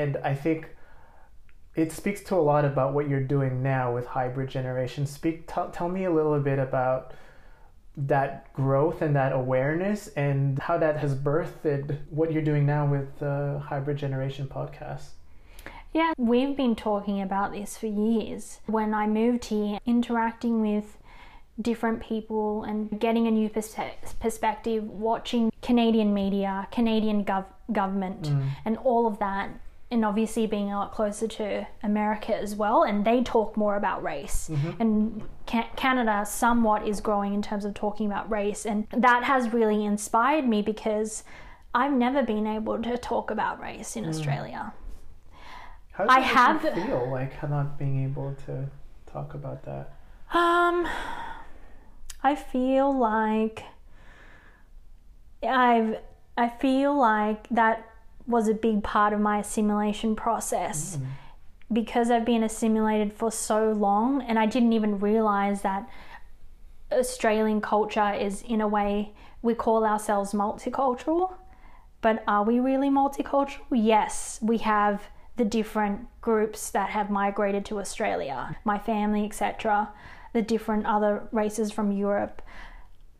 [0.00, 0.68] and I think
[1.76, 5.06] it speaks to a lot about what you're doing now with hybrid generation.
[5.06, 7.14] Speak, t- tell me a little bit about
[7.96, 13.18] that growth and that awareness and how that has birthed what you're doing now with
[13.18, 15.10] the hybrid generation podcast.
[15.92, 18.60] Yeah, we've been talking about this for years.
[18.66, 20.96] When I moved here, interacting with
[21.60, 23.74] different people and getting a new pers-
[24.20, 28.50] perspective, watching Canadian media, Canadian gov- government, mm.
[28.64, 29.50] and all of that.
[29.90, 34.04] And obviously being a lot closer to America as well, and they talk more about
[34.04, 34.48] race.
[34.52, 34.80] Mm-hmm.
[34.80, 39.52] And ca- Canada somewhat is growing in terms of talking about race, and that has
[39.52, 41.24] really inspired me because
[41.74, 44.08] I've never been able to talk about race in mm.
[44.08, 44.72] Australia.
[45.92, 48.68] How does I have feel like not being able to
[49.06, 49.92] talk about that?
[50.32, 50.88] Um,
[52.22, 53.64] I feel like
[55.42, 55.98] I've
[56.36, 57.89] I feel like that
[58.30, 61.06] was a big part of my assimilation process mm.
[61.72, 65.88] because I've been assimilated for so long and I didn't even realize that
[66.92, 71.34] Australian culture is in a way we call ourselves multicultural
[72.02, 73.60] but are we really multicultural?
[73.70, 75.02] Yes, we have
[75.36, 79.90] the different groups that have migrated to Australia, my family, etc
[80.32, 82.42] the different other races from Europe.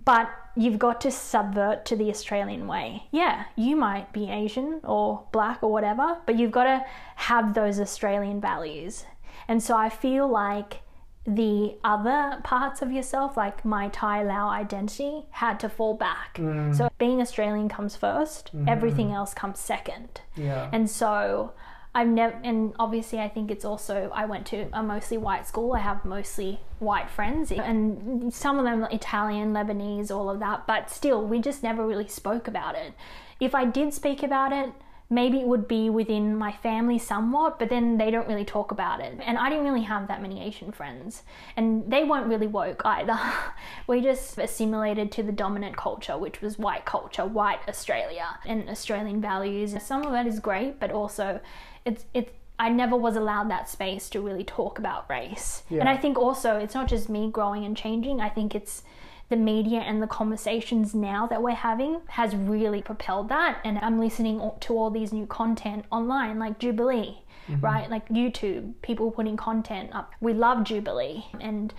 [0.05, 3.05] But you've got to subvert to the Australian way.
[3.11, 6.85] Yeah, you might be Asian or black or whatever, but you've got to
[7.17, 9.05] have those Australian values.
[9.49, 10.83] And so I feel like
[11.27, 16.39] the other parts of yourself, like my Thai Lao identity, had to fall back.
[16.39, 16.75] Mm.
[16.75, 18.69] So being Australian comes 1st mm-hmm.
[18.69, 20.23] everything else comes second.
[20.35, 20.71] Yeah.
[20.73, 21.53] And so
[21.93, 25.73] I've never, and obviously, I think it's also, I went to a mostly white school.
[25.73, 30.89] I have mostly white friends, and some of them Italian, Lebanese, all of that, but
[30.89, 32.95] still, we just never really spoke about it.
[33.41, 34.73] If I did speak about it,
[35.13, 39.01] maybe it would be within my family somewhat, but then they don't really talk about
[39.01, 39.19] it.
[39.27, 41.25] And I didn't really have that many Asian friends,
[41.57, 43.19] and they weren't really woke either.
[43.89, 49.21] we just assimilated to the dominant culture, which was white culture, white Australia, and Australian
[49.21, 49.75] values.
[49.83, 51.41] Some of it is great, but also
[51.85, 55.63] it's it's I never was allowed that space to really talk about race.
[55.71, 55.81] Yeah.
[55.81, 58.21] And I think also it's not just me growing and changing.
[58.21, 58.83] I think it's
[59.31, 63.61] the media and the conversations now that we're having has really propelled that.
[63.65, 67.61] And I'm listening to all these new content online, like Jubilee, mm-hmm.
[67.65, 67.89] right?
[67.89, 70.13] Like YouTube, people putting content up.
[70.21, 71.25] We love Jubilee.
[71.41, 71.73] And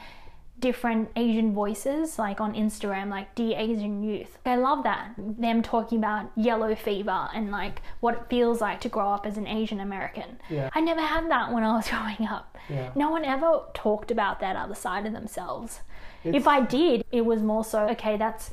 [0.62, 4.38] different Asian voices, like on Instagram, like Dear Asian Youth.
[4.46, 5.14] I love that.
[5.18, 9.38] Them talking about yellow fever and like what it feels like to grow up as
[9.38, 10.40] an Asian American.
[10.50, 10.70] Yeah.
[10.74, 12.58] I never had that when I was growing up.
[12.70, 12.92] Yeah.
[12.96, 15.82] No one ever talked about that other side of themselves.
[16.24, 16.38] It's...
[16.38, 18.52] If I did, it was more so, okay, that's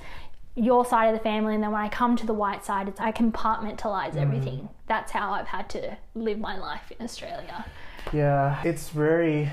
[0.55, 2.99] your side of the family and then when I come to the white side it's
[2.99, 4.23] I compartmentalize mm.
[4.23, 4.69] everything.
[4.87, 7.65] That's how I've had to live my life in Australia.
[8.13, 9.51] Yeah, it's very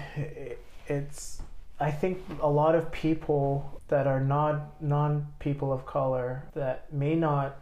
[0.88, 1.42] it's
[1.80, 7.16] I think a lot of people that are not non people of color that may
[7.16, 7.58] not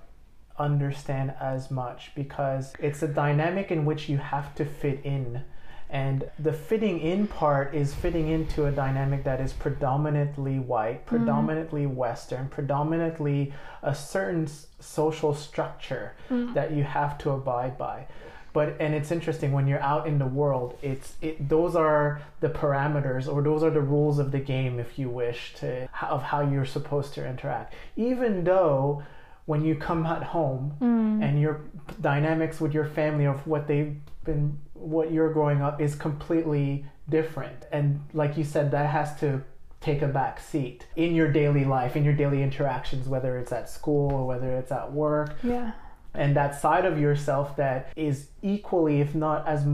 [0.57, 5.43] understand as much because it's a dynamic in which you have to fit in.
[5.89, 11.17] And the fitting in part is fitting into a dynamic that is predominantly white, mm-hmm.
[11.17, 11.93] predominantly mm.
[11.93, 13.53] Western, predominantly
[13.83, 14.47] a certain
[14.79, 16.53] social structure mm.
[16.55, 18.07] that you have to abide by
[18.53, 22.49] but and it's interesting when you're out in the world it's it those are the
[22.49, 26.41] parameters or those are the rules of the game if you wish to of how
[26.41, 27.73] you're supposed to interact.
[27.95, 29.03] Even though
[29.45, 31.23] when you come at home mm.
[31.23, 31.61] and your
[31.99, 37.65] dynamics with your family of what they've been what you're growing up is completely different.
[37.71, 39.43] And like you said that has to
[39.81, 43.69] take a back seat in your daily life in your daily interactions whether it's at
[43.69, 45.35] school or whether it's at work.
[45.43, 45.71] Yeah
[46.15, 49.65] and that side of yourself that is equally if not as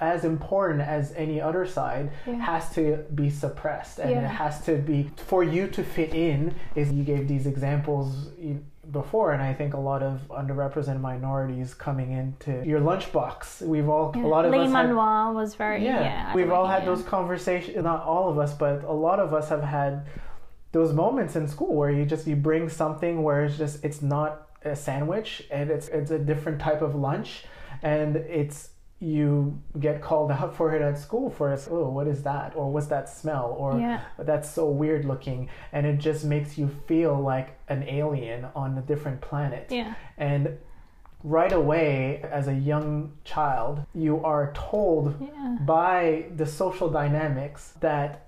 [0.00, 2.34] as important as any other side yeah.
[2.34, 4.24] has to be suppressed and yeah.
[4.24, 8.28] it has to be for you to fit in is you gave these examples
[8.92, 14.12] before and i think a lot of underrepresented minorities coming into your lunchbox we've all
[14.14, 14.24] yeah.
[14.24, 18.04] a lot of Lee us Manuel was very yeah, we've all had those conversations not
[18.04, 20.06] all of us but a lot of us have had
[20.72, 24.45] those moments in school where you just you bring something where it's just it's not
[24.68, 27.44] a sandwich and it's it's a different type of lunch
[27.82, 31.68] and it's you get called out for it at school for it.
[31.70, 32.56] Oh, what is that?
[32.56, 33.54] Or what's that smell?
[33.58, 34.00] Or yeah.
[34.18, 35.50] that's so weird looking.
[35.72, 39.66] And it just makes you feel like an alien on a different planet.
[39.70, 39.94] Yeah.
[40.16, 40.56] And
[41.22, 45.58] right away, as a young child, you are told yeah.
[45.60, 48.25] by the social dynamics that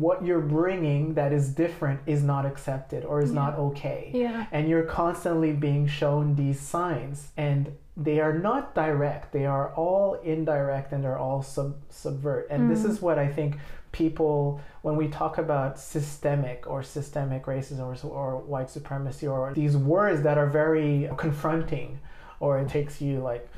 [0.00, 3.40] what you're bringing that is different is not accepted or is Yeah.
[3.42, 4.46] not okay Yeah.
[4.52, 10.14] and you're constantly being shown these signs and they are not direct they are all
[10.34, 12.90] indirect and they're all sub- subvert and this Mm.
[12.90, 13.56] is what i think
[13.92, 19.76] people when we talk about systemic or systemic racism or, or white supremacy or these
[19.94, 21.98] words that are very confronting
[22.38, 23.48] or it takes you like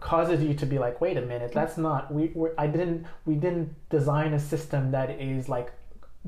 [0.00, 3.34] causes you to be like wait a minute that's not we we're, i didn't we
[3.34, 5.72] didn't design a system that is like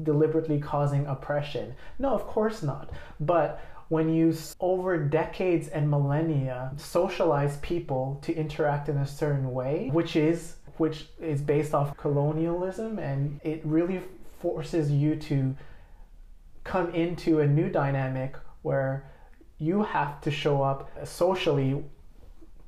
[0.02, 1.74] deliberately causing oppression.
[1.98, 2.90] No of course not.
[3.20, 9.90] But when you over decades and millennia socialize people to interact in a certain way
[9.92, 14.00] which is which is based off colonialism and it really
[14.40, 15.54] forces you to
[16.64, 19.04] come into a new dynamic where
[19.58, 21.84] you have to show up socially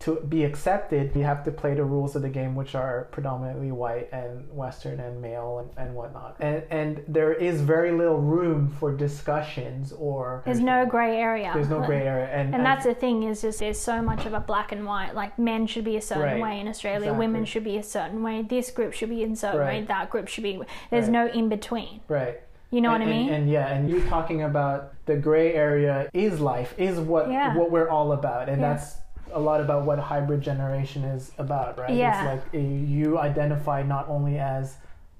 [0.07, 3.71] to be accepted you have to play the rules of the game which are predominantly
[3.73, 4.33] white and
[4.63, 9.93] western and male and, and whatnot and and there is very little room for discussions
[9.93, 11.51] or There's no grey area.
[11.55, 14.33] there's no gray area and, And that's the thing is just there's so much of
[14.33, 15.15] a black and white.
[15.15, 16.41] Like men should be a certain Right.
[16.41, 17.27] way in Australia, Exactly.
[17.27, 18.43] women should be a certain way.
[18.43, 19.83] This group should be in a certain way.
[19.83, 20.61] That group should be.
[20.91, 21.13] There's Right.
[21.13, 22.01] no in between.
[22.09, 22.37] right
[22.71, 23.29] You know and, what I mean?
[23.29, 27.57] And, and yeah, and you talking about the gray area is life, is what Yeah.
[27.57, 28.69] what we're all about, and Yeah.
[28.75, 28.87] that's
[29.33, 31.95] a lot about what hybrid generation is about, right?
[31.95, 32.35] Yeah.
[32.35, 34.77] It's like uh, you identify not only as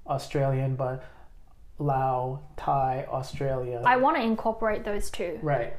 [0.07, 1.03] Australian but
[1.79, 3.81] Lao, Thai, Australia.
[3.85, 5.39] I want to incorporate those two.
[5.41, 5.73] right.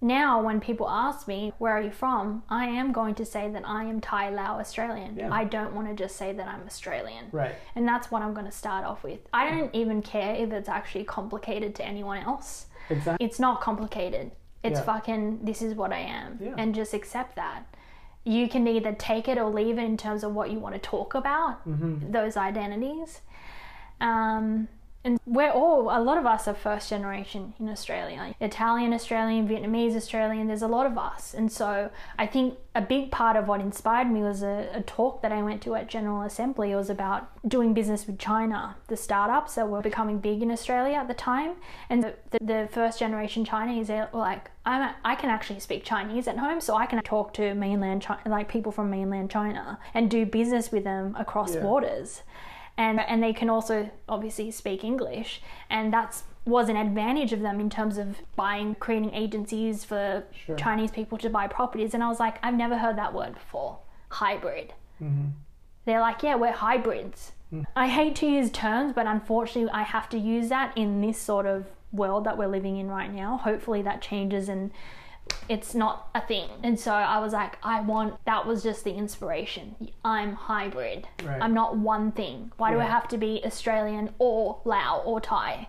[0.00, 2.44] Now, when people ask me, where are you from?
[2.48, 5.16] I am going to say that I am Thai Lao Australian.
[5.16, 5.32] Yeah.
[5.32, 7.26] I don't want to just say that I'm Australian.
[7.32, 7.56] Right.
[7.74, 9.18] And that's what I'm going to start off with.
[9.32, 12.66] I don't even care if it's actually complicated to anyone else.
[12.90, 13.26] Exactly.
[13.26, 14.30] It's not complicated.
[14.62, 14.84] It's Yeah.
[14.86, 16.38] fucking, this is what I am.
[16.42, 16.54] Yeah.
[16.58, 17.62] And just accept that.
[18.24, 20.80] You can either take it or leave it in terms of what you want to
[20.80, 22.10] talk about, Mm-hmm.
[22.12, 23.20] those identities.
[24.00, 24.68] Um,
[25.08, 28.34] and we're all, a lot of us are first generation in Australia.
[28.40, 31.32] Italian Australian, Vietnamese Australian, there's a lot of us.
[31.32, 35.22] And so I think a big part of what inspired me was a, a talk
[35.22, 36.72] that I went to at General Assembly.
[36.72, 40.96] It was about doing business with China, the startups that were becoming big in Australia
[40.96, 41.52] at the time.
[41.88, 46.28] And the, the, the first generation Chinese, they're like, I'm, I can actually speak Chinese
[46.28, 50.10] at home, so I can talk to mainland China, like people from mainland China, and
[50.10, 51.62] do business with them across Yeah.
[51.62, 52.22] borders
[52.78, 57.60] and and they can also obviously speak English, and that's was an advantage of them
[57.60, 60.56] in terms of buying, creating agencies for Sure.
[60.56, 61.92] Chinese people to buy properties.
[61.92, 64.72] And I was like, I've never heard that word before, hybrid.
[65.02, 65.26] Mm-hmm.
[65.84, 67.32] They're like, yeah, we're hybrids.
[67.74, 71.46] I hate to use terms, but unfortunately, I have to use that in this sort
[71.46, 73.38] of world that we're living in right now.
[73.38, 74.70] Hopefully, that changes and
[75.48, 76.48] it's not a thing.
[76.62, 79.76] And so I was like, I want that was just the inspiration.
[80.04, 81.08] I'm hybrid.
[81.24, 81.40] Right.
[81.40, 82.52] I'm not one thing.
[82.56, 85.68] Why do I have to be Australian or Lao or Thai?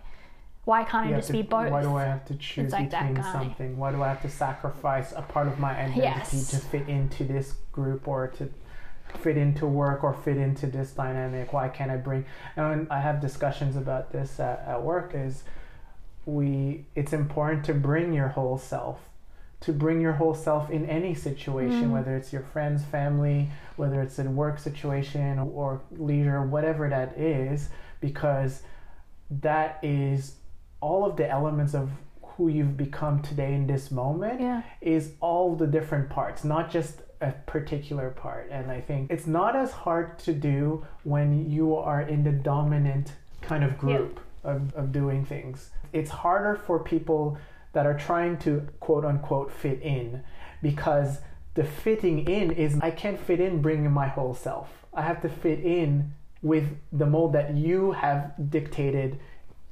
[0.66, 1.72] Why can't I You have just to- be both?
[1.72, 3.78] Why do I have to choose like between something?
[3.78, 6.52] Why do I have to sacrifice a part of my identity Yes.
[6.52, 8.50] to fit into this group or to
[9.20, 11.54] fit into work or fit into this dynamic?
[11.54, 12.26] Why can't I bring?
[12.56, 15.44] And I have discussions about this at, at work, is
[16.26, 19.00] we it's important to bring your whole self
[19.62, 21.92] to bring your whole self in any situation Mm.
[21.92, 27.70] whether it's your friends family whether it's a work situation or leisure whatever that is
[28.02, 28.64] because
[29.30, 30.36] that is
[30.82, 31.90] all of the elements of
[32.24, 34.62] who you've become today in this moment Yeah.
[34.82, 38.48] is all the different parts, not just a particular part.
[38.50, 43.14] And I think it's not as hard to do when you are in the dominant
[43.42, 45.70] kind of group of, of doing things.
[45.92, 47.38] It's harder for people
[47.74, 50.24] that are trying to quote unquote fit in
[50.62, 51.20] because
[51.54, 54.86] the fitting in is I can't fit in bringing my whole self.
[54.94, 59.20] I have to fit in with the mold that you have dictated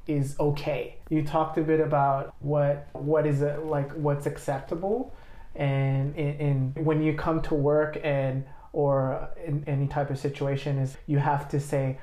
[0.05, 0.97] is okay.
[1.09, 5.13] You talked a bit about what what is it like what's acceptable
[5.55, 10.97] and in, when you come to work and or in any type of situation is
[11.07, 11.97] you have to say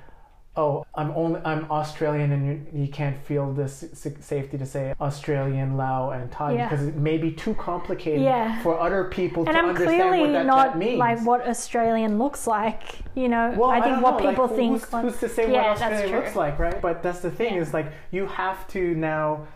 [0.57, 3.85] oh i'm only i'm australian and you, you can't feel this
[4.21, 6.69] safety to say australian lao and thai Yeah.
[6.69, 8.63] because it may be too complicated Yeah.
[8.63, 11.47] for other people And to I'm understand clearly what that, not that means like what
[11.49, 12.83] Australian looks like.
[13.17, 14.73] You know, well, I think don't what know, people like, think.
[14.81, 16.19] Who's, like- who's to say Yeah, what that's Australia true.
[16.21, 16.81] looks like, right?
[16.81, 17.61] But that's the thing Yeah.
[17.63, 19.47] is like you have to now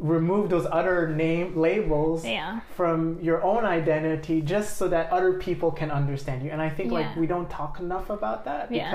[0.00, 2.60] remove those other name labels Yeah.
[2.76, 6.50] from your own identity just so that other people can understand you.
[6.50, 8.90] And I think like we don't talk enough about that Yeah.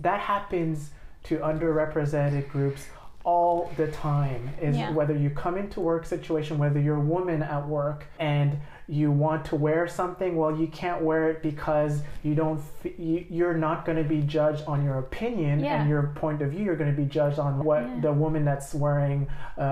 [0.00, 0.90] That happens
[1.24, 2.86] to underrepresented groups
[3.24, 4.90] all the time is Yeah.
[4.92, 9.46] whether you come into work situation whether you're a woman at work and you want
[9.46, 13.86] to wear something well you can't wear it because you don't f- you, you're not
[13.86, 15.80] going to be judged on your opinion Yeah.
[15.80, 18.00] and your point of view you're going to be judged on what Yeah.
[18.02, 19.26] the woman that's wearing
[19.58, 19.62] uh,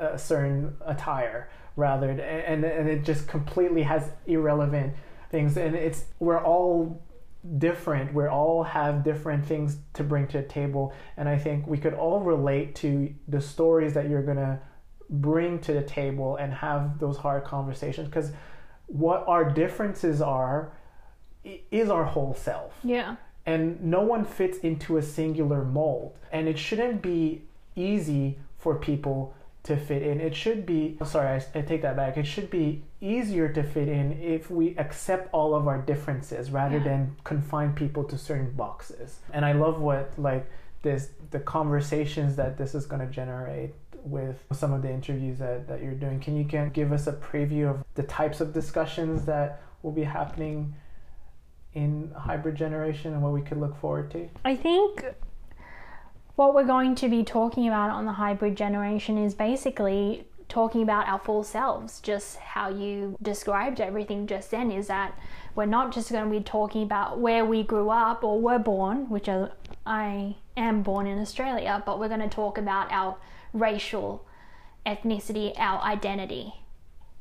[0.00, 4.94] a, a certain attire rather and and it just completely has irrelevant
[5.30, 7.02] things and it's we're all
[7.58, 10.92] different we all have different things to bring to the table.
[11.16, 14.58] And i think we could all relate to the stories that you're going to
[15.08, 18.08] bring to the table and have those hard conversations.
[18.08, 18.32] Because
[18.86, 20.72] what our differences are
[21.70, 22.74] is our whole self.
[22.82, 23.16] Yeah.
[23.46, 26.18] and no one fits into a singular mold.
[26.32, 27.42] And it shouldn't be
[27.76, 29.35] easy for people
[29.66, 32.50] to fit in it should be oh, sorry I, I take that back it should
[32.50, 36.84] be easier to fit in if we accept all of our differences rather Yeah.
[36.84, 40.48] than confine people to certain boxes and i love what like
[40.82, 45.66] this the conversations that this is going to generate with some of the interviews that,
[45.66, 49.24] that you're doing can you can give us a preview of the types of discussions
[49.24, 50.72] that will be happening
[51.74, 54.28] in hybrid generation and what we could look forward to?
[54.44, 55.04] I think
[56.36, 61.08] what we're going to be talking about on the hybrid generation is basically talking about
[61.08, 62.00] our full selves.
[62.00, 65.18] Just how you described everything just then is that
[65.54, 69.08] we're not just going to be talking about where we grew up or were born,
[69.08, 69.52] which are,
[69.84, 73.16] I am born in Australia, but we're going to talk about our
[73.52, 74.26] racial
[74.84, 76.54] ethnicity, our identity.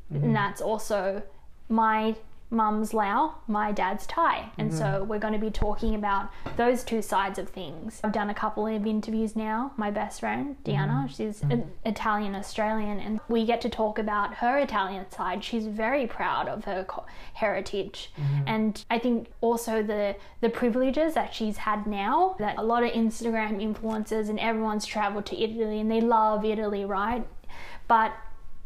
[0.10, 0.34] And mm-hmm.
[0.34, 1.24] that's also
[1.70, 2.16] my
[2.50, 4.52] mum's Lao, my dad's Thai.
[4.58, 5.08] And so mm-hmm.
[5.08, 8.00] we're going to be talking about those two sides of things.
[8.04, 9.74] I've done a couple of interviews now.
[9.78, 10.72] My best friend, mm-hmm.
[10.72, 11.52] Deanna, she's mm-hmm.
[11.52, 15.44] an Italian Australian, and we get to talk about her Italian side.
[15.44, 18.12] She's very proud of her co- heritage.
[18.46, 22.92] And I think also the the privileges that she's had now that a lot of
[22.92, 27.26] Instagram influencers and everyone's traveled to Italy and they love Italy, right?
[27.88, 28.14] But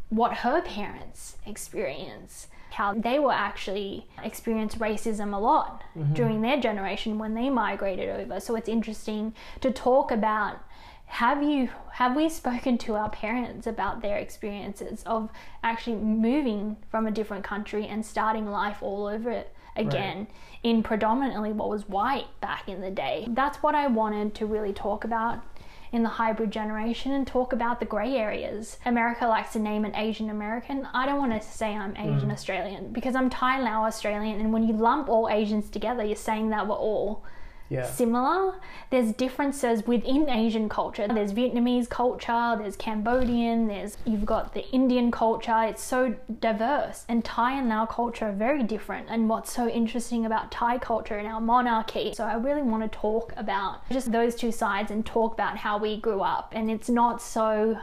[0.08, 6.14] what her parents experience, how they were actually experience racism a lot mm-hmm.
[6.14, 8.40] during their generation when they migrated over.
[8.40, 10.60] So it's interesting to talk about
[11.06, 15.28] have you have we spoken to our parents about their experiences of
[15.64, 20.28] actually moving from a different country and starting life all over it again
[20.62, 23.26] in predominantly what was white back in the day.
[23.30, 25.42] That's what I wanted to really talk about
[25.92, 28.78] in the hybrid generation and talk about the grey areas.
[28.84, 30.86] America likes to name an Asian American.
[30.94, 32.32] I don't want to say I'm Asian mm.
[32.32, 36.50] Australian because I'm Thai Lao Australian, and when you lump all Asians together, you're saying
[36.50, 37.24] that we're all
[37.70, 37.84] Yeah.
[37.84, 38.56] similar.
[38.90, 41.06] There's differences within Asian culture.
[41.06, 45.62] There's Vietnamese culture, there's Cambodian, there's you've got the Indian culture.
[45.62, 47.04] It's so diverse.
[47.08, 49.06] And Thai and Lao culture are very different.
[49.08, 52.12] And what's so interesting about Thai culture and our monarchy.
[52.14, 55.78] So I really want to talk about just those two sides and talk about how
[55.78, 56.52] we grew up.
[56.54, 57.78] And it's not so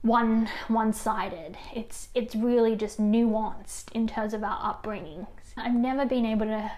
[0.00, 1.58] one one-sided.
[1.74, 5.26] It's it's really just nuanced in terms of our upbringings.
[5.58, 6.72] I've never been able to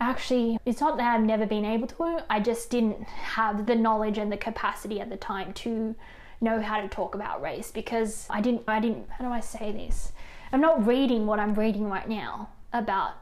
[0.00, 2.24] actually it's not that I've never been able to.
[2.28, 5.94] I just didn't have the knowledge and the capacity at the time to
[6.40, 9.72] know how to talk about race because I didn't I didn't how do I say
[9.72, 10.12] this?
[10.52, 13.14] I'm not reading what I'm reading right now about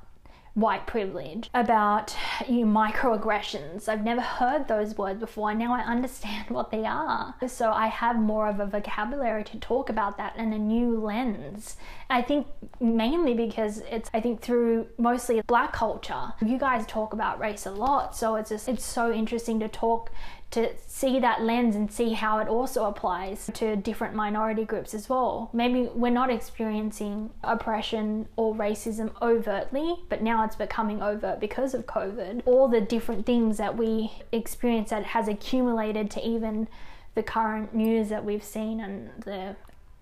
[0.54, 2.16] white privilege about
[2.48, 3.88] you know, microaggressions.
[3.88, 5.50] I've never heard those words before.
[5.50, 7.34] And now I understand what they are.
[7.46, 11.76] So I have more of a vocabulary to talk about that and a new lens.
[12.10, 12.46] I think
[12.80, 16.32] mainly because it's I think through mostly black culture.
[16.44, 20.10] You guys talk about race a lot, so it's just it's so interesting to talk
[20.50, 25.08] to see that lens and see how it also applies to different minority groups as
[25.08, 25.50] well.
[25.52, 31.84] Maybe we're not experiencing oppression or racism overtly, but now it's becoming overt because of
[31.86, 32.42] COVID.
[32.46, 36.66] All the different things that we experience that has accumulated to even
[37.14, 39.56] the current news that we've seen and the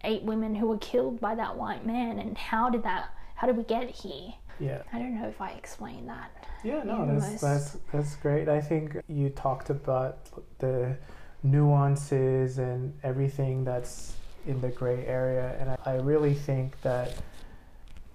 [0.05, 3.57] eight women who were killed by that white man and how did that how did
[3.57, 4.83] we get here Yeah.
[4.93, 6.31] i don't know if i explained that
[6.67, 8.49] Yeah, no, that's most- that's that's great.
[8.49, 10.19] I think you talked about
[10.59, 10.97] the
[11.45, 14.15] nuances and everything that's
[14.47, 17.15] in the gray area, and I, I really think that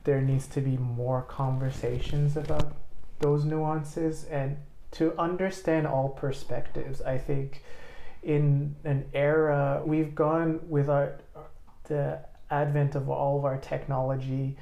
[0.03, 2.73] there needs to be more conversations about
[3.19, 4.57] those nuances and
[4.91, 7.01] to understand all perspectives.
[7.01, 7.63] I think
[8.21, 11.19] in an era we've gone with our
[11.85, 14.57] the advent of all of our technology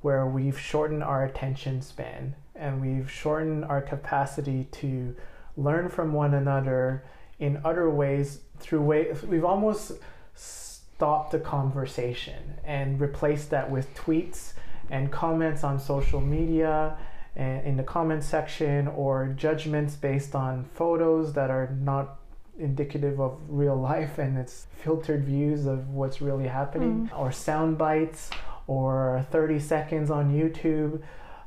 [0.00, 5.16] where we've shortened our attention span and we've shortened our capacity to
[5.56, 7.02] learn from one another
[7.38, 9.92] in other ways through ways we've almost
[10.34, 14.52] stopped the conversation and replaced that with tweets
[14.90, 16.96] and comments on social media
[17.36, 22.16] and in the comment section or judgments based on photos that are not
[22.58, 27.18] indicative of real life and it's filtered views of what's really happening Mm.
[27.18, 28.30] or sound bites
[28.66, 31.00] or 30 seconds on youtube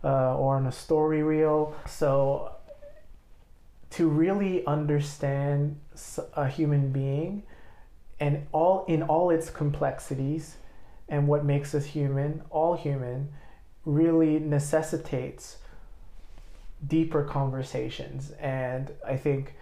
[0.04, 1.76] uh, or on a story reel.
[1.88, 2.54] So
[3.92, 5.80] to really understand
[6.36, 7.44] a human being
[8.20, 10.58] and all in all its complexities
[11.08, 13.30] and what makes us human all human
[13.86, 15.58] really necessitates
[16.88, 18.32] deeper conversations.
[18.40, 19.56] And i think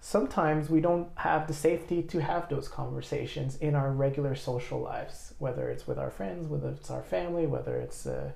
[0.00, 5.34] sometimes we don't have the safety to have those conversations in our regular social lives
[5.38, 8.30] whether it's with our friends whether it's our family whether it's uh,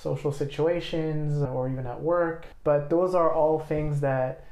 [0.00, 4.44] social situations or even at work but those are all things that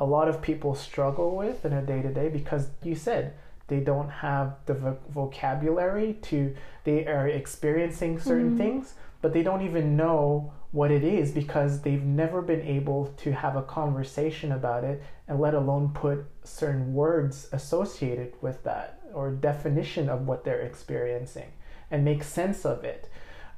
[0.00, 3.34] a lot of people struggle with in a day to day because you said
[3.66, 6.54] they don't have the vo- vocabulary to
[6.84, 8.58] they are experiencing certain Mhm.
[8.58, 13.32] things but they don't even know what it is because they've never been able to
[13.32, 19.30] have a conversation about it and let alone put certain words associated with that or
[19.30, 21.50] definition of what they're experiencing
[21.90, 23.08] and make sense of it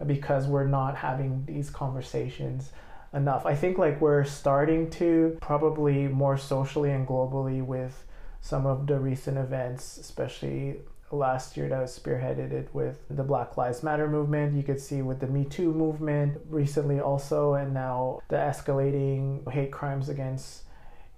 [0.06, 2.70] because we're not having these conversations
[3.12, 3.46] enough.
[3.46, 8.04] I think like we're starting to probably more socially and globally with
[8.40, 10.78] some of the recent events, especially
[11.10, 14.56] last year that was spearheaded it with the Black Lives Matter movement.
[14.56, 19.72] You could see with the Me Too movement recently also, and now the escalating hate
[19.72, 20.62] crimes against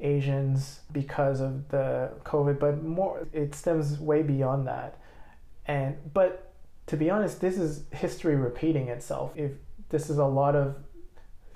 [0.01, 2.59] Asians because of the COVID.
[2.59, 4.99] But more, it stems way beyond that.
[5.67, 6.52] And but
[6.93, 9.33] to be honest, this is history repeating itself.
[9.35, 9.53] If
[9.89, 10.77] this is a lot of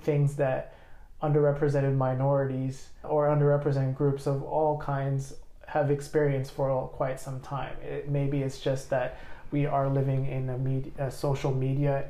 [0.01, 0.73] things that
[1.21, 5.35] underrepresented minorities or underrepresented groups of all kinds
[5.67, 7.75] have experienced for quite some time.
[7.83, 9.19] It, maybe it's just that
[9.51, 12.05] we are living in a, media, a social media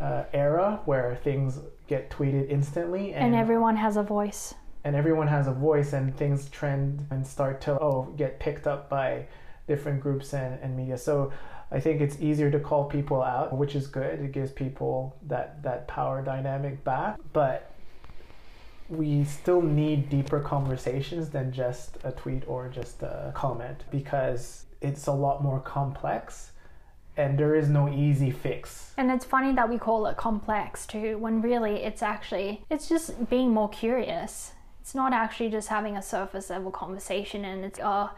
[0.00, 1.58] uh, era where things
[1.88, 4.54] get tweeted instantly And everyone has a voice.
[4.84, 8.88] and everyone has a voice and things trend and start to oh get picked up
[8.88, 9.26] by
[9.66, 11.32] different groups and, and media so
[11.70, 14.20] i think it's easier to call people out which is good.
[14.20, 17.18] It gives people that that power dynamic back.
[17.32, 17.70] But
[18.88, 25.06] we still need deeper conversations than just a tweet or just a comment because it's
[25.06, 26.52] a lot more complex
[27.16, 28.92] and there is no easy fix.
[28.96, 33.28] And it's funny that we call it complex too, when really it's actually it's just
[33.28, 34.52] being more curious.
[34.80, 38.10] It's not actually just having a surface level conversation and it's oh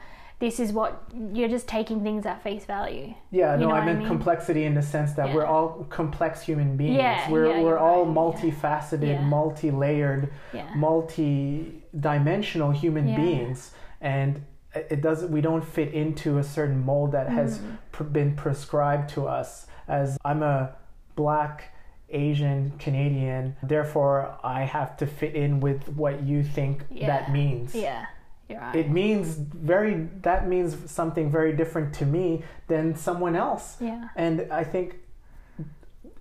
[0.43, 3.15] this is what you're just taking things at face value.
[3.31, 4.09] Yeah, You no, know I what I mean?
[4.09, 6.97] complexity in the sense that we're all complex human beings.
[6.97, 9.21] Yeah, we're yeah, we're all right, multifaceted, Yeah.
[9.21, 10.67] multi-layered, Yeah.
[10.75, 13.17] multi-dimensional human Yeah.
[13.17, 14.43] beings, and
[14.75, 15.31] it doesn't.
[15.31, 17.77] We don't fit into a certain mold that has Mm.
[17.93, 19.67] pr- been prescribed to us.
[19.87, 20.71] As I'm a
[21.15, 21.69] black.
[22.15, 27.07] Asian Canadian, therefore I have to fit in with what you think Yeah.
[27.07, 28.05] that means Yeah.
[28.53, 29.27] You're it means
[29.73, 34.09] very that means something very different to me than someone else yeah.
[34.17, 34.87] and i think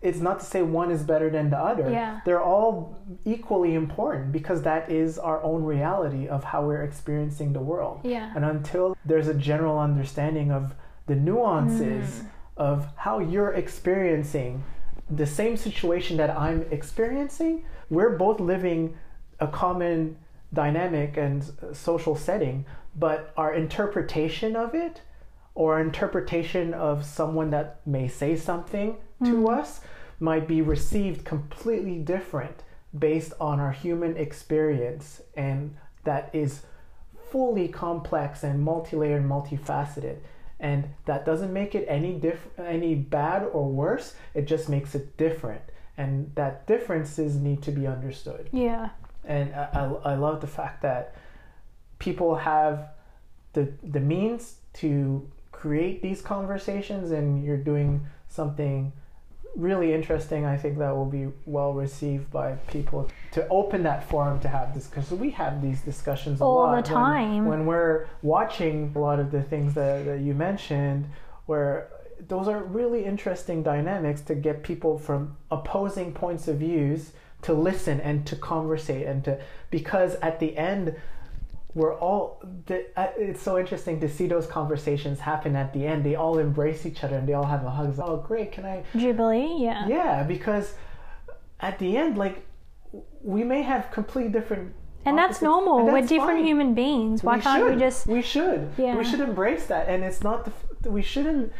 [0.02, 2.22] it's not to say one is better than the other Yeah.
[2.26, 7.60] they're all equally important because that is our own reality of how we're experiencing the
[7.72, 8.32] world Yeah.
[8.36, 10.74] and until there's a general understanding of
[11.08, 12.28] the nuances Mm.
[12.58, 14.64] of how you're experiencing
[15.10, 18.96] the same situation that I'm experiencing, we're both living
[19.40, 20.16] a common
[20.54, 25.02] dynamic and social setting, but our interpretation of it
[25.56, 29.50] or interpretation of someone that may say something to hmm.
[29.50, 29.82] us
[30.20, 32.64] might be received completely different
[32.98, 36.64] based on our human experience and that is
[37.32, 40.18] fully complex and multi-layered multifaceted.
[40.60, 45.18] And that doesn't make it any diff- any bad or worse it just makes it
[45.18, 45.62] different.
[45.98, 48.50] And that differences need to be understood.
[48.52, 48.90] Yeah.
[49.26, 51.16] And I, I, I love the fact that
[52.00, 52.90] people have
[53.54, 58.92] the the means to create these conversations and you're doing something
[59.58, 64.40] really interesting i think that will be well received by people to open that forum
[64.40, 67.46] to have this because we have these discussions a All the lot when- time.
[67.46, 71.06] when, we're watching a lot of the things that, that you mentioned
[71.48, 71.90] where
[72.30, 77.12] those are really interesting dynamics to get people from opposing points of views
[77.44, 80.96] to listen and to conversate and to because at the end
[81.74, 86.04] we're all the, uh, it's so interesting to see those conversations happen at the end
[86.04, 88.52] they all embrace each other and they all have a hug It's like, oh great
[88.52, 89.56] can i Jubilee.
[89.60, 89.88] Yeah.
[89.88, 90.74] yeah because
[91.62, 92.46] at the end like
[93.24, 94.74] we may have completely different
[95.06, 95.80] And that's opposites, normal.
[95.80, 96.46] and We're different fine.
[96.46, 97.24] human beings.
[97.24, 97.74] Why We can't should.
[97.76, 98.96] we just we should Yeah.
[98.98, 100.52] we should embrace that and it's not the
[100.92, 101.52] we shouldn't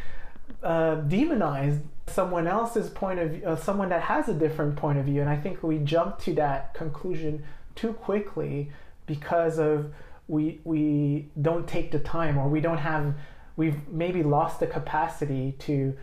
[0.62, 5.04] uh, demonize someone else's point of view uh, someone that has a different point of
[5.04, 8.70] view and i think we jump to that conclusion too quickly
[9.06, 9.92] because of
[10.28, 13.14] we we don't take the time or we don't have
[13.56, 15.96] we've maybe lost the capacity to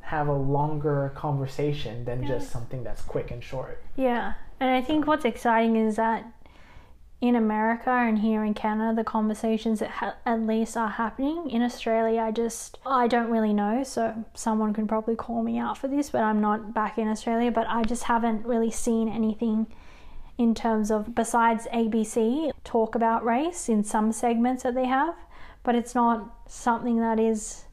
[0.00, 3.82] have a longer conversation than just something that's quick and short.
[3.96, 6.24] Yeah, and I think what's exciting is that
[7.20, 11.48] in America and here in Canada, the conversations that ha- at least are happening.
[11.48, 15.78] In Australia, I just I don't really know, so someone could probably call me out
[15.78, 17.50] for this, but I'm not back in Australia.
[17.50, 19.66] But I just haven't really seen anything
[20.36, 25.14] in terms of besides ABC talk about race in some segments that they have,
[25.62, 27.64] but it's not something that is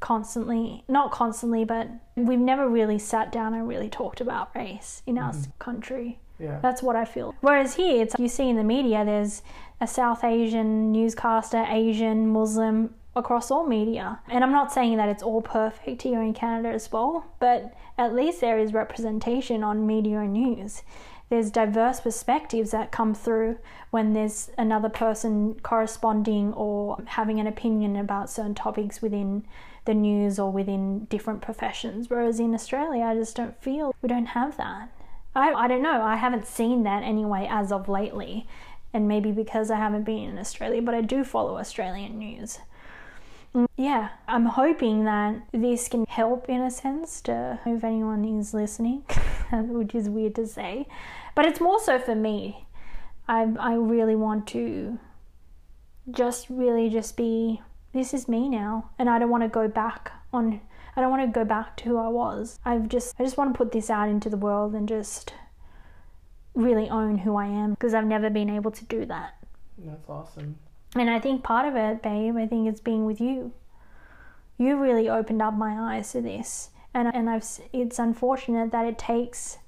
[0.00, 5.16] constantly not constantly but we've never really sat down and really talked about race in
[5.16, 5.50] our mm-hmm.
[5.58, 6.58] country Yeah.
[6.60, 9.42] that's what i feel whereas here it's you see in the media there's
[9.80, 15.22] a south asian newscaster asian muslim across all media and i'm not saying that it's
[15.22, 20.18] all perfect here in canada as well but at least there is representation on media
[20.18, 20.82] and news
[21.30, 23.58] there's diverse perspectives that come through
[23.90, 29.44] when there's another person corresponding or having an opinion about certain topics within
[29.84, 32.10] the news or within different professions.
[32.10, 34.90] Whereas in Australia, I just don't feel we don't have that.
[35.34, 38.46] I, I don't know, I haven't seen that anyway as of lately.
[38.92, 42.60] And maybe because I haven't been in Australia, but I do follow Australian news.
[43.54, 48.54] Mm, Yeah, I'm hoping that this can help in a sense to if anyone is
[48.54, 49.02] listening,
[49.52, 50.86] which is weird to say,
[51.34, 52.66] but it's more so for me.
[53.26, 54.98] I I really want to
[56.10, 60.12] just really just be this is me now and I don't want to go back
[60.32, 60.60] on
[60.96, 62.58] I don't want to go back to who I was.
[62.64, 65.34] I've just I just want to put this out into the world and just
[66.54, 69.34] really own who I am because I've never been able to do that.
[69.78, 70.56] That's awesome.
[70.94, 73.52] And I think part of it, babe, I think it's being with you.
[74.56, 76.70] You really opened up my eyes to this.
[76.92, 79.58] And and I've it's unfortunate that it takes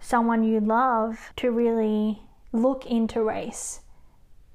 [0.00, 3.80] someone you love to really look into race.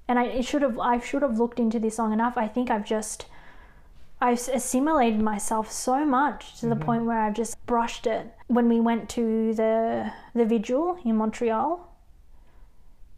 [0.08, 2.38] And I it should have I should have looked into this long enough.
[2.38, 3.26] I think I've just
[4.22, 6.84] I've assimilated myself so much to the mm-hmm.
[6.84, 8.28] point where I've just brushed it.
[8.48, 11.92] When we went to the the vigil in Montreal,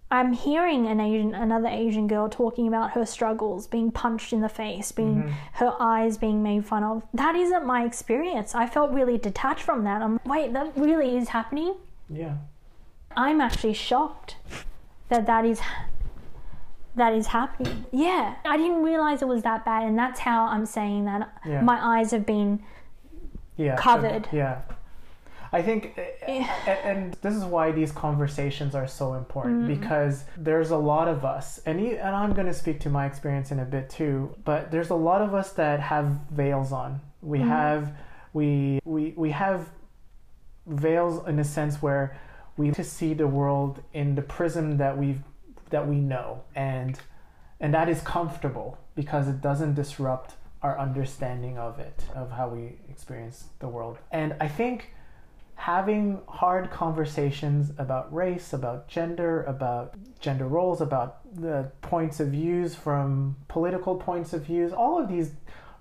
[0.10, 4.48] I'm hearing an Asian, another Asian girl talking about her struggles, being punched in the
[4.48, 5.34] face, being mm-hmm.
[5.54, 7.04] her eyes being made fun of.
[7.14, 8.56] That isn't my experience.
[8.56, 10.02] I felt really detached from that.
[10.02, 11.76] I'm wait, that really is happening.
[12.10, 12.36] Yeah.
[13.18, 14.38] I'm actually shocked
[15.10, 15.60] that that is
[16.96, 17.86] that is happening.
[17.92, 21.62] Yeah, I didn't realize it was that bad, and that's how I'm saying that Yeah.
[21.62, 22.62] my eyes have been
[23.58, 24.28] yeah so- covered.
[24.32, 24.62] yeah
[25.52, 25.94] i think
[26.28, 26.52] Yeah.
[26.66, 29.80] a- and this is why these conversations are so important Mm-hmm.
[29.80, 33.06] because there's a lot of us and e- and i'm going to speak to my
[33.06, 37.00] experience in a bit too but there's a lot of us that have veils on
[37.22, 37.50] we Mm-hmm.
[37.50, 37.94] have
[38.34, 39.70] we we we have
[40.66, 42.16] veils in a sense where
[42.58, 45.22] we to see the world in the prism that we've
[45.74, 47.00] that we know and
[47.60, 52.78] and that is comfortable because it doesn't disrupt our understanding of it of how we
[52.90, 53.98] experience the world.
[54.12, 54.94] And i think
[55.56, 62.76] having hard conversations about race about gender about gender roles about the points of views
[62.76, 65.32] from political points of views all of these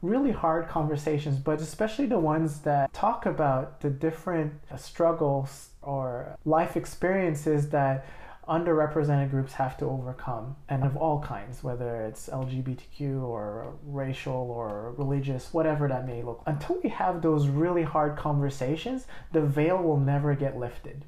[0.02, 6.76] really hard conversations but especially the ones that talk about the different struggles or life
[6.76, 8.04] experiences that
[8.52, 14.92] underrepresented groups have to overcome and of all kinds whether it's lgbtq or racial or
[14.98, 19.98] religious whatever that may look until we have those really hard conversations the veil will
[19.98, 21.06] never get lifted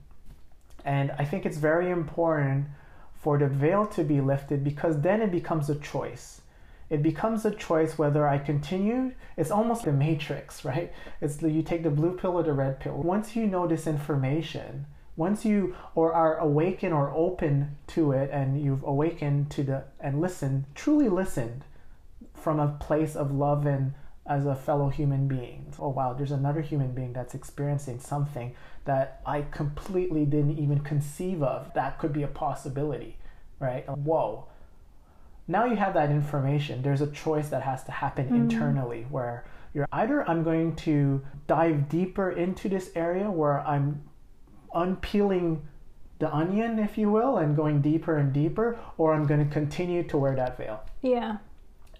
[0.86, 2.64] and i think it's very important
[3.12, 6.40] for the veil to be lifted because then it becomes a choice
[6.88, 9.12] it becomes a choice whether I continue.
[9.38, 10.92] It's almost the matrix, right?
[11.20, 12.98] It's the, you take the blue pill or the red pill.
[12.98, 18.62] Once you know this information, once you or are awakened or open to it, and
[18.62, 21.64] you've awakened to the and listened, truly listened
[22.34, 23.94] from a place of love and
[24.26, 25.72] as a fellow human being.
[25.78, 31.42] Oh wow, there's another human being that's experiencing something that I completely didn't even conceive
[31.42, 31.72] of.
[31.74, 33.16] That could be a possibility,
[33.60, 33.88] right?
[33.88, 34.48] Whoa
[35.46, 38.36] now you have that information there's a choice that has to happen mm-hmm.
[38.36, 44.02] internally where you're either i'm going to dive deeper into this area where i'm
[44.74, 45.66] unpeeling
[46.18, 50.02] the onion if you will and going deeper and deeper or i'm going to continue
[50.02, 51.36] to wear that veil yeah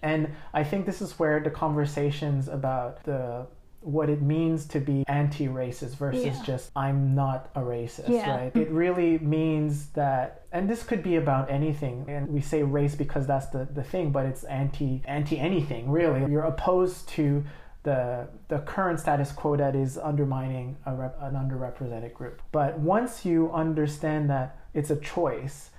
[0.01, 3.47] and I think this is where the conversations about the
[3.81, 6.43] what it means to be anti-racist versus Yeah.
[6.43, 8.35] just I'm not a racist, Yeah.
[8.35, 8.55] right?
[8.55, 12.05] It really means that and this could be about anything.
[12.07, 16.31] And we say race because that's the, the thing, but it's anti anti anything, really.
[16.31, 17.43] You're opposed to
[17.85, 22.41] the the current status quo that is undermining rep, an underrepresented group.
[22.51, 25.69] But once you understand that it's a choice,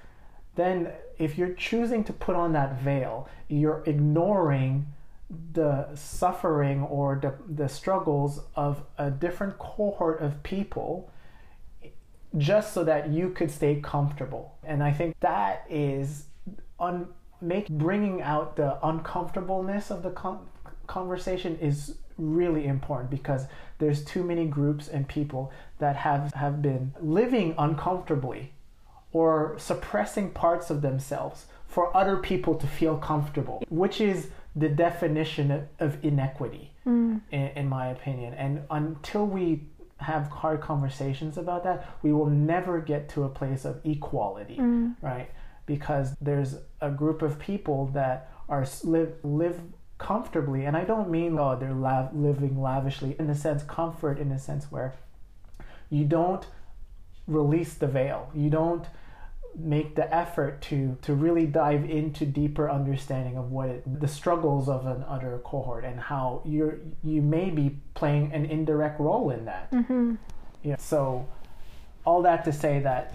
[0.55, 4.87] then if you're choosing to put on that veil, you're ignoring
[5.53, 11.11] the suffering or the, the struggles of a different cohort of people
[12.39, 14.57] just so that you could stay comfortable.
[14.63, 16.27] And I think that is
[16.79, 17.09] un,
[17.41, 20.47] make bringing out the uncomfortableness of the con-
[20.87, 23.47] conversation is really important because
[23.79, 28.53] there's too many groups and people that have have been living uncomfortably
[29.13, 35.69] or suppressing parts of themselves for other people to feel comfortable, which is the definition
[35.79, 37.21] of inequity, mm.
[37.31, 38.33] in, in my opinion.
[38.35, 39.65] And until we
[39.99, 44.95] have hard conversations about that, we will never get to a place of equality, mm.
[45.03, 45.31] right?
[45.67, 49.61] Because there's a group of people that are live live
[49.99, 54.31] comfortably, and I don't mean oh they're lav- living lavishly in the sense comfort in
[54.33, 54.95] a sense where
[55.91, 56.47] you don't
[57.27, 58.87] release the veil, you don't
[59.59, 64.69] make the effort to to really dive into deeper understanding of what it, the struggles
[64.69, 69.47] of an other cohort and how you're you may be playing an indirect role in
[69.47, 70.15] that mm-hmm.
[70.63, 71.27] yeah so
[72.05, 73.15] all that to say that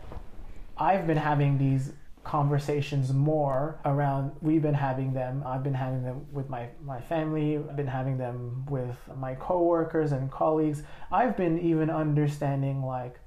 [0.78, 6.26] i've been having these conversations more around we've been having them i've been having them
[6.32, 10.84] with my my family i've been having them with my coworkers and colleagues.
[11.12, 13.20] I've been even understanding like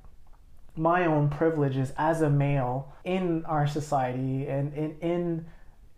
[0.77, 5.47] my own privileges as a male in our society and in, in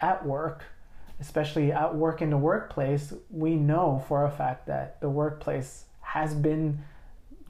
[0.00, 0.64] at work
[1.18, 3.14] especially at work in the workplace.
[3.30, 6.84] We know for a fact that the workplace has been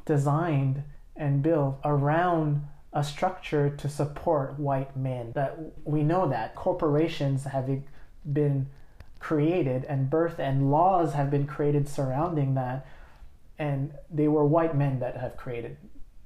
[0.04, 0.84] designed
[1.16, 2.62] and built around
[2.96, 5.54] a structure to support white men that
[5.84, 7.68] we know that corporations have
[8.32, 8.66] been
[9.20, 12.86] created and birth and laws have been created surrounding that
[13.58, 15.76] and they were white men that have created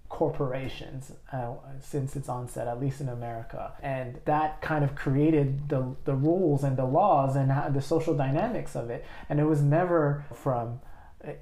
[0.08, 3.72] corporations uh, since its onset, at least in America.
[3.82, 8.76] And that kind of created the, the rules and the laws and the social dynamics
[8.76, 9.04] of it.
[9.28, 10.80] And it was never from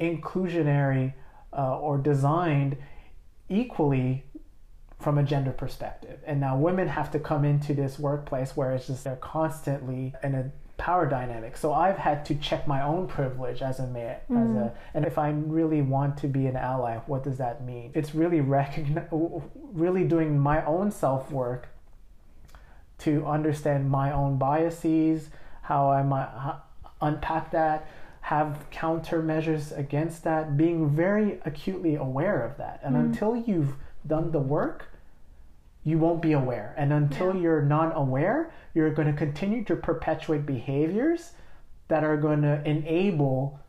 [0.01, 1.14] inclusionary
[1.53, 2.77] uh, or designed
[3.49, 4.25] equally
[5.00, 6.20] from a gender perspective.
[6.26, 10.34] And now women have to come into this workplace where it's just they're constantly in
[10.34, 11.56] a power dynamic.
[11.56, 14.50] So I've had to check my own privilege as a man, mm.
[14.50, 14.74] as a, mm.
[14.94, 17.90] and if I really want to be an ally, what does that mean?
[17.94, 19.08] It's really recognize,
[19.72, 21.68] really doing my own self work
[22.98, 25.30] to understand my own biases,
[25.62, 26.28] how I might
[27.00, 27.88] unpack that,
[28.22, 32.80] have countermeasures against that, being very acutely aware of that.
[32.82, 33.00] And mm.
[33.00, 33.74] until you've
[34.06, 34.88] done the work,
[35.85, 36.75] you won't be aware.
[36.77, 37.41] And until yeah.
[37.41, 41.33] you're not aware, you're going to continue to perpetuate behaviors
[41.88, 43.61] that are going to enable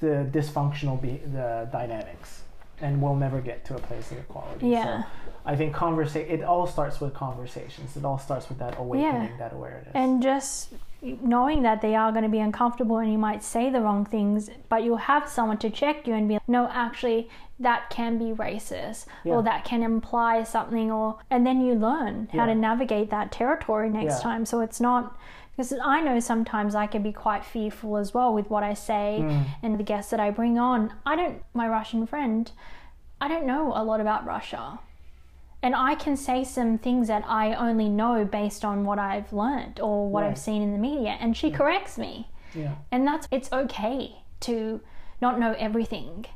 [0.00, 2.42] the dysfunctional be- the dynamics
[2.82, 4.68] and we'll never get to a place of equality.
[4.68, 5.04] Yeah.
[5.04, 5.08] So
[5.46, 7.96] I think conversation it all starts with conversations.
[7.96, 9.36] It all starts with that awakening, yeah.
[9.38, 9.90] that awareness.
[9.94, 13.80] And just knowing that they are going to be uncomfortable and you might say the
[13.80, 17.90] wrong things, but you'll have someone to check you and be like, no, actually that
[17.90, 19.32] can be racist yeah.
[19.32, 22.46] or that can imply something or and then you learn how yeah.
[22.46, 24.46] to navigate that territory next time.
[24.46, 25.16] So it's not
[25.56, 29.18] because I know sometimes I can be quite fearful as well with what I say
[29.20, 29.44] mm.
[29.62, 30.94] and the guests that I bring on.
[31.04, 32.50] I don't, my Russian friend,
[33.20, 34.80] I don't know a lot about Russia.
[35.62, 39.78] And I can say some things that I only know based on what I've learned
[39.80, 40.30] or what right.
[40.30, 41.56] I've seen in the media, and she yeah.
[41.56, 42.28] corrects me.
[42.54, 42.74] Yeah.
[42.90, 44.80] And that's, it's okay to
[45.20, 46.26] not know everything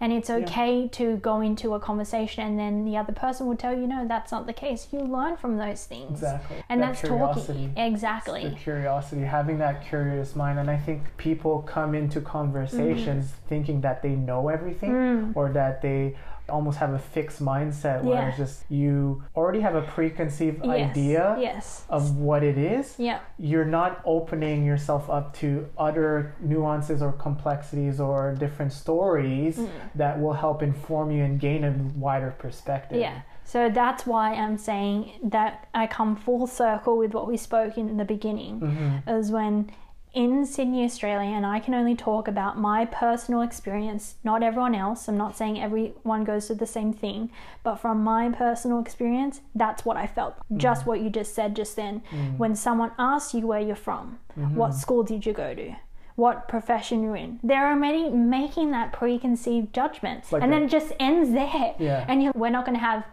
[0.00, 0.88] and it's okay yeah.
[0.88, 4.30] to go into a conversation and then the other person will tell you no that's
[4.30, 8.54] not the case you learn from those things exactly and that that's talking exactly the
[8.56, 13.48] curiosity having that curious mind and i think people come into conversations mm.
[13.48, 15.32] thinking that they know everything mm.
[15.36, 16.14] or that they
[16.48, 18.28] almost have a fixed mindset where yeah.
[18.28, 20.90] it's just you already have a preconceived yes.
[20.90, 21.84] idea yes.
[21.88, 22.94] of what it is.
[22.98, 23.20] Yeah.
[23.38, 29.68] You're not opening yourself up to other nuances or complexities or different stories mm.
[29.94, 32.98] that will help inform you and gain a wider perspective.
[32.98, 33.22] Yeah.
[33.44, 37.96] So that's why I'm saying that I come full circle with what we spoke in
[37.96, 39.08] the beginning, mm-hmm.
[39.08, 39.70] is when
[40.16, 45.08] in Sydney, Australia, and I can only talk about my personal experience, not everyone else.
[45.08, 47.30] I'm not saying everyone goes through the same thing,
[47.62, 50.38] but from my personal experience, that's what I felt.
[50.38, 50.56] Mm-hmm.
[50.56, 52.00] Just what you just said just then.
[52.10, 52.38] Mm-hmm.
[52.38, 54.56] When someone asks you where you're from, mm-hmm.
[54.56, 55.76] what school did you go to?
[56.14, 57.38] What profession you're in.
[57.42, 60.32] There are many making that preconceived judgment.
[60.32, 61.74] like and then it just ends there.
[61.78, 62.06] Yeah.
[62.08, 63.04] And we're not going to have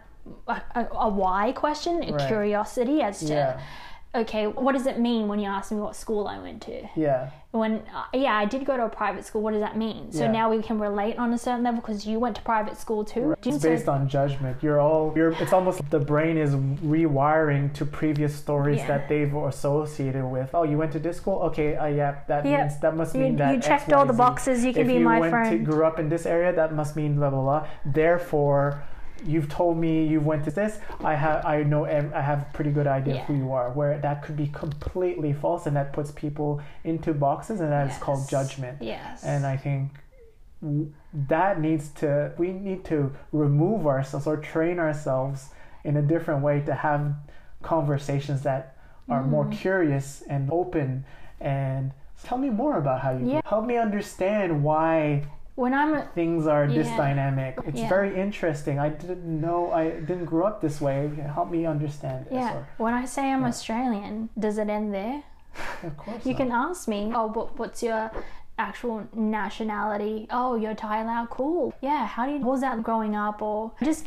[0.48, 2.26] a, a, a, why question, a right.
[2.26, 3.60] curiosity as to yeah
[4.14, 6.86] okay, what does it mean when you ask me what school I went to?
[6.94, 7.30] Yeah.
[7.50, 9.40] When, uh, yeah, I did go to a private school.
[9.42, 10.10] What does that mean?
[10.10, 10.32] So Yeah.
[10.32, 13.36] now we can relate on a certain level because you went to private school too.
[13.44, 14.56] You It's based on judgment.
[14.60, 18.88] You're all you're it's almost the brain is rewiring to previous stories Yeah.
[18.88, 20.50] that they've associated with.
[20.52, 21.38] Oh, you went to this school?
[21.48, 22.62] Okay, uh, yeah, that Yeah.
[22.62, 24.64] means that must You, mean that you X, checked Y, all the boxes.
[24.64, 25.50] You can if be you my went friend.
[25.64, 27.66] To, grew up in this area, that must mean blah blah blah.
[27.84, 28.82] Therefore,
[29.24, 30.78] you've told me you went to this.
[31.02, 33.20] I have I know I have a pretty good idea Yeah.
[33.22, 33.70] of who you are.
[33.70, 37.98] Where that could be completely false, and that puts people into boxes, and that is
[37.98, 38.78] called judgment.
[38.80, 39.24] yes.
[39.24, 39.90] And I think
[41.12, 45.50] that needs to we need to remove ourselves or train ourselves
[45.84, 47.12] in a different way to have
[47.62, 48.76] conversations that
[49.08, 49.52] are more Mm.
[49.52, 51.04] curious and open
[51.40, 53.40] and tell me more about how you Yeah.
[53.44, 55.24] help me understand why
[55.56, 57.88] when I'm things are this dynamic it's Yeah.
[57.88, 60.98] very interesting i didn't know i didn't grow up this way
[61.34, 63.48] help me understand yeah, or, when I say I'm Yeah.
[63.48, 65.22] Australian, does it end there?
[65.84, 66.38] of course You not.
[66.40, 68.10] can ask me, oh, what, what's your
[68.58, 70.26] actual nationality?
[70.30, 71.26] Oh, you're Thai Lao.
[71.30, 71.72] Cool.
[71.80, 72.06] Yeah.
[72.06, 72.38] How do you?
[72.38, 73.40] What was that growing up?
[73.42, 74.06] Or just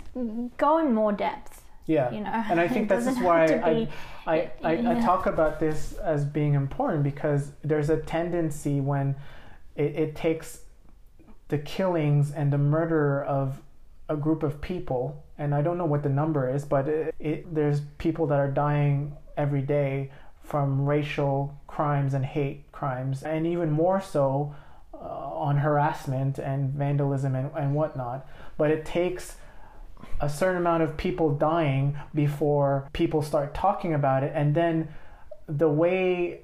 [0.58, 1.62] go in more depth.
[1.86, 2.44] yeah You know.
[2.52, 3.90] and I think this is why I, be-
[4.26, 5.06] I, I, I Yeah.
[5.06, 9.16] talk about this as being important because there's a tendency when
[9.76, 10.48] it, it takes
[11.50, 13.62] the killings and the murder of
[14.10, 17.54] a group of people, and I don't know what the number is, but it, it,
[17.54, 20.12] there's people that are dying every day
[20.44, 24.56] from racial crimes and hate crimes, and even more so
[24.94, 28.26] uh, on harassment and vandalism and, and whatnot.
[28.58, 29.36] But it takes
[30.22, 34.88] a certain amount of people dying before people start talking about it, and then
[35.48, 36.42] the way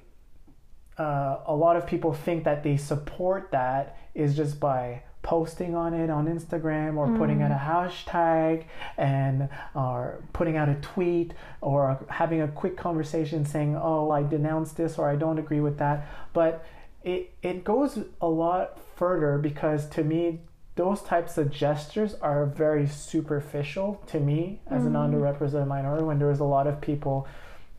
[0.97, 5.93] uh, a lot of people think that they support that is just by posting on
[5.93, 7.65] it on Instagram or putting out a mm.
[7.65, 8.65] hashtag
[8.97, 14.73] and or putting out a tweet or having a quick conversation saying oh I denounce
[14.73, 16.07] this or I don't agree with that.
[16.33, 16.65] But
[17.03, 20.41] it it goes a lot further because to me
[20.75, 25.09] those types of gestures are very superficial to me as an mm.
[25.09, 27.27] underrepresented minority when there's a lot of people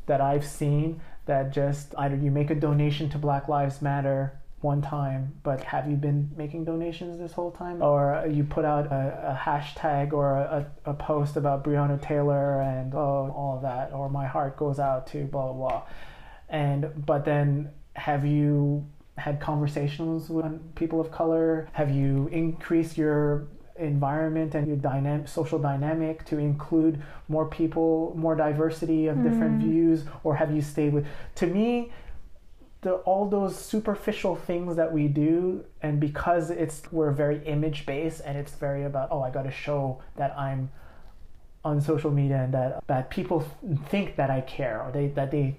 [0.07, 4.81] that I've seen that just either you make a donation to Black Lives Matter one
[4.81, 7.83] time, but have you been making donations this whole time?
[7.83, 12.95] Or you put out a, a hashtag or a, a post about Breonna Taylor and
[12.95, 15.83] oh, all of that, or my heart goes out to blah, blah, blah.
[16.49, 21.69] And, but then have you had conversations with people of color?
[21.73, 28.37] Have you increased your environment and your dynamic social dynamic to include more people more
[28.37, 29.71] diversity of different mm-hmm.
[29.71, 31.91] views or have you stayed with to me
[32.83, 38.21] the all those superficial things that we do and because it's we're very image based
[38.25, 40.71] and it's very about oh I got to show that I'm
[41.65, 43.45] on social media and that that people
[43.89, 45.57] think that I care or they that they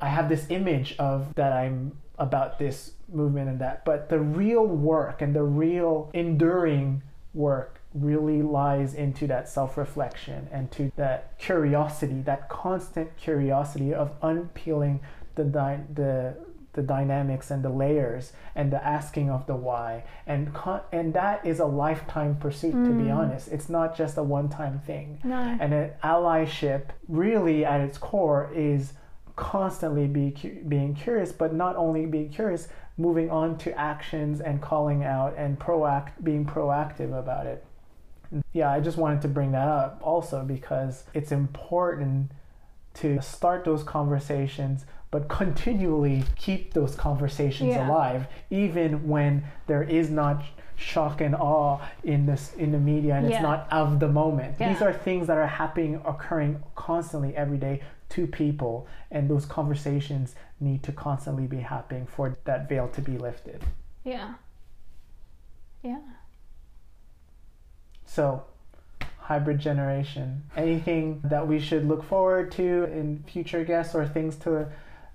[0.00, 3.84] I have this image of that I'm about this movement and that.
[3.84, 7.02] But the real work and the real enduring
[7.36, 15.00] work really lies into that self-reflection and to that curiosity that constant curiosity of unpeeling
[15.36, 16.34] the the
[16.76, 20.04] the dynamics and the layers and the asking of the why.
[20.26, 23.16] And con- and that is a lifetime pursuit to be mm.
[23.16, 23.48] honest.
[23.48, 25.18] It's not just a one-time thing.
[25.24, 25.34] No.
[25.34, 28.92] and an allyship really at its core is
[29.36, 34.62] constantly be cu- being curious but not only being curious moving on to actions and
[34.62, 37.64] calling out and proact being proactive about it
[38.52, 42.30] yeah i just wanted to bring that up also because it's important
[42.94, 47.88] to start those conversations but continually keep those conversations Yeah.
[47.88, 50.42] alive even when there is not
[50.78, 53.36] shock and awe in this in the media and Yeah.
[53.36, 54.72] it's not of the moment Yeah.
[54.72, 60.34] these are things that are happening occurring constantly every day to people and those conversations
[60.60, 63.62] need to constantly be happening for that veil to be lifted
[64.04, 64.34] Yeah.
[65.82, 65.98] Yeah.
[68.04, 68.44] so
[69.18, 74.68] hybrid generation anything that we should look forward to in future guests or things to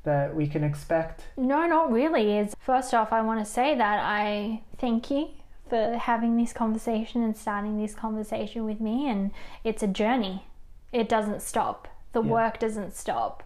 [0.04, 2.38] that we can expect No, not really.
[2.38, 5.30] Is first off, I want to say that I thank you
[5.70, 9.08] for having this conversation and starting this conversation with me.
[9.08, 9.32] And
[9.64, 10.48] it's a journey.
[10.92, 11.88] It doesn't stop.
[12.14, 12.32] The Yeah.
[12.32, 13.44] work doesn't stop.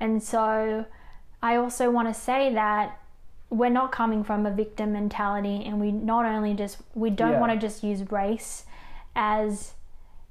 [0.00, 0.84] And so,
[1.42, 2.98] I also want to say that
[3.50, 7.40] we're not coming from a victim mentality, and we not only just we don't Yeah.
[7.40, 8.64] want to just use race
[9.14, 9.74] as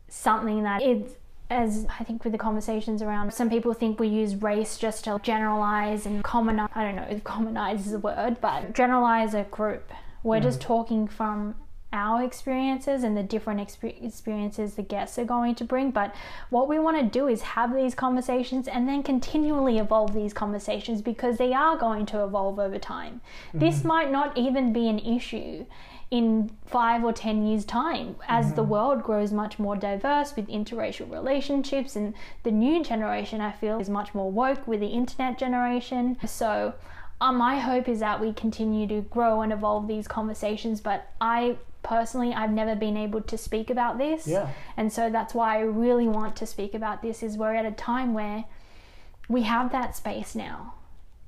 [0.08, 1.16] something that is
[1.50, 5.20] as I think with the conversations around some people think we use race just to
[5.22, 9.92] generalize and common I don't know if commonize is a word but generalize a group
[10.24, 10.44] we're mm.
[10.44, 11.54] just talking from
[11.94, 15.92] our experiences and the different exper- experiences the guests are going to bring.
[15.92, 16.14] But
[16.50, 21.02] what we want to do is have these conversations and then continually evolve these conversations
[21.02, 23.22] because they are going to evolve over time.
[23.54, 25.66] This might not even be an issue
[26.12, 31.12] in five or ten years' time as the world grows much more diverse with interracial
[31.12, 32.14] relationships and
[32.44, 36.18] the new generation I feel is much more woke with the internet generation.
[36.26, 36.74] So
[37.22, 41.58] uh, my hope is that we continue to grow and evolve these conversations, but I
[41.86, 44.28] personally I've never been able to speak about this.
[44.28, 44.50] Yeah.
[44.76, 47.72] And so that's why I really want to speak about this is we're at a
[47.72, 48.46] time where
[49.30, 50.74] we have that space now.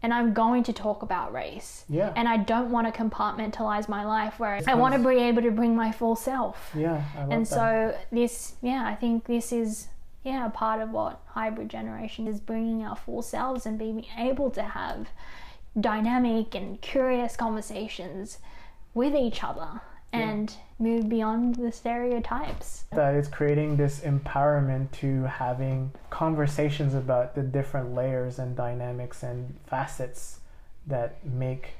[0.03, 1.83] And I'm going to talk about race.
[1.89, 2.13] Yeah.
[2.15, 5.51] And I don't want to compartmentalize my life where I want to be able to
[5.51, 6.71] bring my full self.
[6.75, 7.03] Yeah.
[7.17, 7.47] And that.
[7.47, 9.87] so this, yeah, I think this is
[10.23, 14.51] yeah a part of what hybrid generation is bringing our full selves and being able
[14.51, 15.07] to have
[15.79, 18.39] dynamic and curious conversations
[18.93, 19.81] with each other
[20.13, 22.85] and move beyond the stereotypes.
[22.91, 29.55] that it's creating this empowerment to having conversations about the different layers and dynamics and
[29.65, 30.39] facets
[30.85, 31.71] that make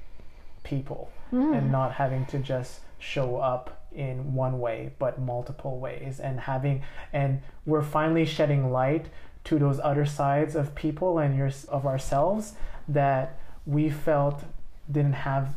[0.64, 1.54] people hmm.
[1.54, 6.20] and not having to just show up in one way but multiple ways.
[6.20, 9.08] And having and we're finally shedding light
[9.46, 12.54] to those other sides of people and your of ourselves
[12.88, 14.44] that we felt
[14.92, 15.56] didn't have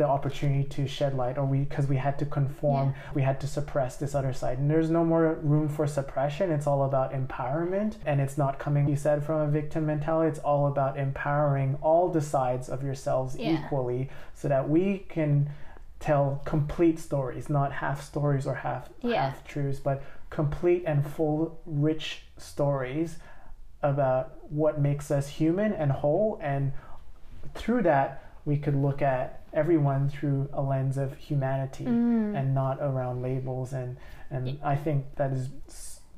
[0.00, 3.46] the opportunity to shed light or we because we had to conform we had to
[3.46, 4.56] suppress this other side.
[4.58, 6.50] And there's no more room for suppression.
[6.50, 10.30] It's all about empowerment and it's not coming you said from a victim mentality.
[10.30, 13.62] It's all about empowering all the sides of yourselves Yeah.
[13.66, 15.50] equally so that we can
[15.98, 19.22] tell complete stories not half stories or half Yeah.
[19.30, 23.18] half truths but complete and full rich stories
[23.82, 26.38] about what makes us human and whole.
[26.42, 26.72] And
[27.54, 32.38] through that we could look at everyone through a lens of humanity mm.
[32.38, 33.72] and not around labels.
[33.72, 33.96] And
[34.30, 35.50] and I think that is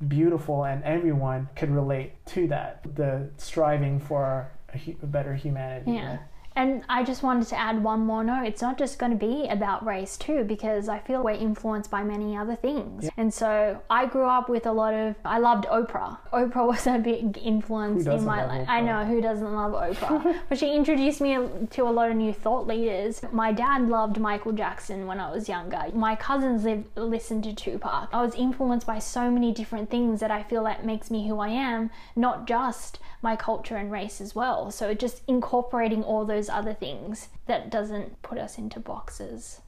[0.07, 5.93] beautiful and everyone could relate to that the striving for a, hu- a better humanity.
[5.93, 6.19] Yeah.
[6.55, 8.45] And I just wanted to add one more note.
[8.45, 12.03] It's not just going to be about race, too, because I feel we're influenced by
[12.03, 13.09] many other things.
[13.17, 16.17] And so I grew up with a lot of, I loved Oprah.
[16.31, 18.67] Oprah was a big influence in my life.
[18.67, 18.71] Oprah?
[18.71, 20.39] I know, who doesn't love Oprah?
[20.49, 21.37] but she introduced me
[21.71, 23.21] to a lot of new thought leaders.
[23.31, 25.83] My dad loved Michael Jackson when I was younger.
[25.93, 28.09] My cousins lived, listened to Tupac.
[28.13, 31.39] I was influenced by so many different things that I feel that makes me who
[31.39, 34.69] I am, not just my culture and race as well.
[34.69, 39.61] So just incorporating all those other things that doesn't put us into boxes.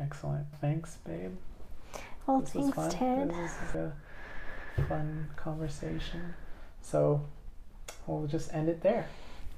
[0.00, 1.36] excellent thanks babe
[2.26, 3.30] Well, this was thanks, fun Ted.
[3.30, 3.92] this is a
[4.88, 6.34] fun conversation
[6.82, 7.20] so
[8.06, 9.06] we'll just end it there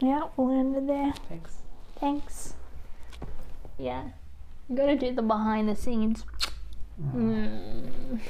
[0.00, 1.12] Yeah, we'll end it there.
[1.28, 1.52] thanks
[1.98, 2.52] Thanks.
[3.78, 4.02] Yeah.
[4.68, 6.26] I'm gonna do the behind the scenes.
[7.02, 8.20] Mm.